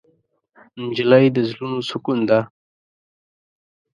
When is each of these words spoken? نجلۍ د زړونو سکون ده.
نجلۍ 0.85 1.25
د 1.35 1.37
زړونو 1.49 1.79
سکون 1.89 2.19
ده. 2.29 2.39